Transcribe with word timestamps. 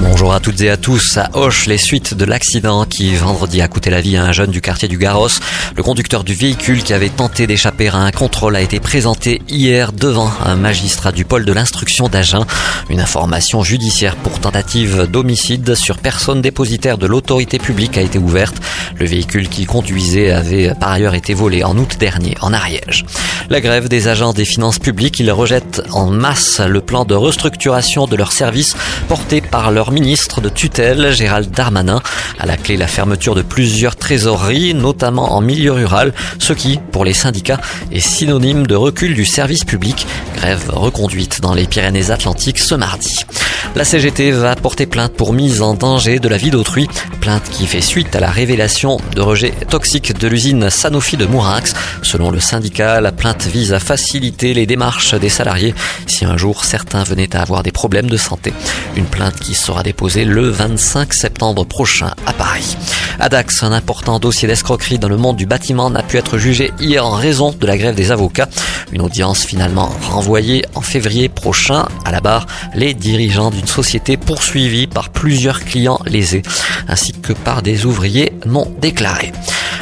Bonjour 0.00 0.34
à 0.34 0.40
toutes 0.40 0.60
et 0.60 0.70
à 0.70 0.76
tous. 0.76 1.18
À 1.18 1.30
Hoche, 1.34 1.66
les 1.66 1.78
suites 1.78 2.14
de 2.14 2.24
l'accident 2.24 2.84
qui 2.84 3.14
vendredi 3.14 3.62
a 3.62 3.68
coûté 3.68 3.90
la 3.90 4.00
vie 4.00 4.16
à 4.16 4.24
un 4.24 4.32
jeune 4.32 4.50
du 4.50 4.60
quartier 4.60 4.88
du 4.88 4.98
Garros. 4.98 5.28
Le 5.76 5.82
conducteur 5.82 6.24
du 6.24 6.34
véhicule 6.34 6.82
qui 6.82 6.92
avait 6.92 7.08
tenté 7.08 7.46
d'échapper 7.46 7.88
à 7.88 7.96
un 7.96 8.10
contrôle 8.10 8.56
a 8.56 8.60
été 8.60 8.80
présenté 8.80 9.40
hier 9.48 9.92
devant 9.92 10.30
un 10.44 10.56
magistrat 10.56 11.12
du 11.12 11.24
pôle 11.24 11.44
de 11.44 11.52
l'instruction 11.52 12.08
d'Agen. 12.08 12.44
Une 12.90 13.00
information 13.00 13.62
judiciaire 13.62 14.16
pour 14.16 14.40
tentative 14.40 15.06
d'homicide 15.10 15.74
sur 15.76 15.98
personne 15.98 16.42
dépositaire 16.42 16.98
de 16.98 17.06
l'autorité 17.06 17.58
publique 17.58 17.96
a 17.96 18.02
été 18.02 18.18
ouverte. 18.18 18.56
Le 18.96 19.06
véhicule 19.06 19.48
qu'il 19.48 19.66
conduisait 19.66 20.32
avait 20.32 20.74
par 20.74 20.90
ailleurs 20.90 21.14
été 21.14 21.34
volé 21.34 21.62
en 21.62 21.78
août 21.78 21.96
dernier 21.98 22.36
en 22.40 22.52
Ariège. 22.52 23.04
La 23.50 23.60
grève 23.60 23.88
des 23.88 24.08
agents 24.08 24.32
des 24.32 24.44
finances 24.44 24.78
publiques, 24.78 25.20
ils 25.20 25.30
rejettent 25.30 25.82
en 25.92 26.10
masse 26.10 26.60
le 26.60 26.80
plan 26.80 27.04
de 27.04 27.14
restructuration 27.14 28.06
de 28.06 28.16
leurs 28.16 28.32
services 28.32 28.74
porté 29.08 29.40
par 29.40 29.70
leur 29.70 29.83
ministre 29.90 30.40
de 30.40 30.48
tutelle, 30.48 31.12
Gérald 31.12 31.50
Darmanin. 31.50 32.00
À 32.38 32.46
la 32.46 32.56
clé, 32.56 32.76
la 32.76 32.86
fermeture 32.86 33.34
de 33.34 33.42
plusieurs 33.42 33.96
trésoreries, 33.96 34.74
notamment 34.74 35.34
en 35.34 35.40
milieu 35.40 35.72
rural, 35.72 36.12
ce 36.38 36.52
qui, 36.52 36.78
pour 36.92 37.04
les 37.04 37.12
syndicats, 37.12 37.60
est 37.92 38.00
synonyme 38.00 38.66
de 38.66 38.74
recul 38.74 39.14
du 39.14 39.24
service 39.24 39.64
public. 39.64 40.06
Grève 40.36 40.70
reconduite 40.70 41.40
dans 41.40 41.54
les 41.54 41.66
Pyrénées-Atlantiques 41.66 42.58
ce 42.58 42.74
mardi. 42.74 43.24
La 43.74 43.84
CGT 43.84 44.30
va 44.30 44.54
porter 44.56 44.86
plainte 44.86 45.14
pour 45.14 45.32
mise 45.32 45.62
en 45.62 45.74
danger 45.74 46.18
de 46.18 46.28
la 46.28 46.36
vie 46.36 46.50
d'autrui, 46.50 46.88
plainte 47.24 47.48
qui 47.48 47.66
fait 47.66 47.80
suite 47.80 48.14
à 48.14 48.20
la 48.20 48.30
révélation 48.30 48.98
de 49.14 49.22
rejets 49.22 49.54
toxiques 49.70 50.12
de 50.18 50.28
l'usine 50.28 50.68
Sanofi 50.68 51.16
de 51.16 51.24
Mourinx. 51.24 51.72
Selon 52.02 52.30
le 52.30 52.38
syndicat, 52.38 53.00
la 53.00 53.12
plainte 53.12 53.46
vise 53.46 53.72
à 53.72 53.80
faciliter 53.80 54.52
les 54.52 54.66
démarches 54.66 55.14
des 55.14 55.30
salariés 55.30 55.74
si 56.06 56.26
un 56.26 56.36
jour 56.36 56.66
certains 56.66 57.02
venaient 57.02 57.34
à 57.34 57.40
avoir 57.40 57.62
des 57.62 57.72
problèmes 57.72 58.10
de 58.10 58.18
santé. 58.18 58.52
Une 58.94 59.06
plainte 59.06 59.40
qui 59.40 59.54
sera 59.54 59.82
déposée 59.82 60.26
le 60.26 60.50
25 60.50 61.14
septembre 61.14 61.64
prochain 61.64 62.10
à 62.26 62.34
Paris. 62.34 62.76
À 63.18 63.30
Dax, 63.30 63.62
un 63.62 63.72
important 63.72 64.18
dossier 64.18 64.46
d'escroquerie 64.46 64.98
dans 64.98 65.08
le 65.08 65.16
monde 65.16 65.36
du 65.36 65.46
bâtiment 65.46 65.88
n'a 65.88 66.02
pu 66.02 66.18
être 66.18 66.36
jugé 66.36 66.72
hier 66.78 67.06
en 67.06 67.12
raison 67.12 67.54
de 67.58 67.66
la 67.66 67.78
grève 67.78 67.94
des 67.94 68.10
avocats. 68.10 68.50
Une 68.92 69.00
audience 69.00 69.44
finalement 69.44 69.90
renvoyée 70.10 70.66
en 70.74 70.82
février 70.82 71.30
prochain. 71.30 71.86
À 72.04 72.10
la 72.10 72.20
barre, 72.20 72.46
les 72.74 72.92
dirigeants 72.92 73.50
d'une 73.50 73.66
société 73.66 74.18
poursuivie 74.18 74.86
par 74.86 75.08
plusieurs 75.08 75.64
clients 75.64 76.00
lésés, 76.04 76.42
que 77.22 77.32
par 77.32 77.62
des 77.62 77.86
ouvriers 77.86 78.32
non 78.46 78.70
déclarés. 78.80 79.32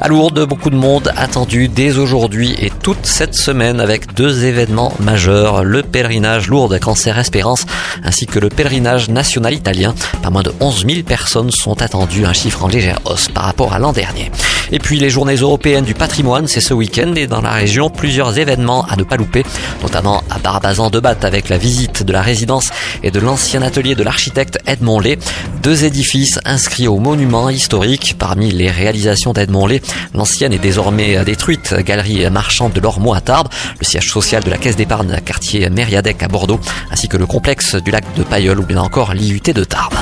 À 0.00 0.08
Lourdes, 0.08 0.46
beaucoup 0.46 0.68
de 0.68 0.76
monde 0.76 1.10
attendu 1.16 1.68
dès 1.68 1.96
aujourd'hui 1.96 2.54
et 2.60 2.70
toute 2.82 3.06
cette 3.06 3.34
semaine 3.34 3.80
avec 3.80 4.12
deux 4.14 4.44
événements 4.44 4.92
majeurs, 5.00 5.64
le 5.64 5.82
pèlerinage 5.82 6.48
Lourdes 6.48 6.78
Cancer 6.80 7.18
Espérance 7.18 7.64
ainsi 8.04 8.26
que 8.26 8.38
le 8.38 8.50
pèlerinage 8.50 9.08
national 9.08 9.54
italien. 9.54 9.94
Pas 10.22 10.30
moins 10.30 10.42
de 10.42 10.52
11 10.60 10.86
000 10.86 11.02
personnes 11.02 11.50
sont 11.50 11.80
attendues, 11.80 12.26
un 12.26 12.34
chiffre 12.34 12.62
en 12.64 12.68
légère 12.68 12.98
hausse 13.06 13.28
par 13.28 13.44
rapport 13.44 13.72
à 13.72 13.78
l'an 13.78 13.92
dernier. 13.92 14.30
Et 14.72 14.78
puis 14.78 14.98
les 14.98 15.10
journées 15.10 15.36
européennes 15.36 15.84
du 15.84 15.94
patrimoine, 15.94 16.46
c'est 16.46 16.60
ce 16.60 16.74
week-end 16.74 17.14
et 17.14 17.26
dans 17.26 17.40
la 17.40 17.52
région, 17.52 17.90
plusieurs 17.90 18.38
événements 18.38 18.84
à 18.86 18.96
ne 18.96 19.04
pas 19.04 19.16
louper, 19.16 19.44
notamment 19.82 20.22
à 20.30 20.38
Barbazan 20.38 20.90
de 20.90 21.00
Batte 21.00 21.24
avec 21.24 21.48
la 21.48 21.58
visite 21.58 22.02
de 22.02 22.12
la 22.12 22.22
résidence 22.22 22.70
et 23.02 23.10
de 23.10 23.20
l'ancien 23.20 23.62
atelier 23.62 23.94
de 23.94 24.02
l'architecte 24.02 24.58
Edmond 24.66 25.00
Lé. 25.00 25.18
Deux 25.62 25.84
édifices 25.84 26.40
inscrits 26.44 26.88
au 26.88 26.98
monument 26.98 27.48
historique. 27.48 28.16
Parmi 28.18 28.50
les 28.50 28.70
réalisations 28.70 29.32
d'Edmond 29.32 29.66
Lé, 29.66 29.82
l'ancienne 30.14 30.52
est 30.52 30.58
désormais 30.58 31.24
détruite 31.24 31.74
galerie 31.74 32.28
marchande 32.30 32.72
de 32.72 32.80
l'Ormeau 32.80 33.14
à 33.14 33.20
Tarbes, 33.20 33.48
le 33.78 33.84
siège 33.84 34.10
social 34.10 34.42
de 34.42 34.50
la 34.50 34.58
Caisse 34.58 34.76
d'épargne 34.76 35.20
quartier 35.24 35.68
Mériadec 35.70 36.22
à 36.22 36.28
Bordeaux, 36.28 36.60
ainsi 36.90 37.08
que 37.08 37.16
le 37.16 37.26
complexe 37.26 37.76
du 37.76 37.90
lac 37.90 38.04
de 38.16 38.22
Payeul 38.22 38.58
ou 38.60 38.64
bien 38.64 38.80
encore 38.80 39.14
l'IUT 39.14 39.52
de 39.54 39.64
Tarbes. 39.64 39.94